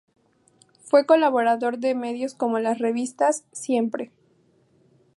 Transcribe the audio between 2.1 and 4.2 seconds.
como las revistas "Siempre!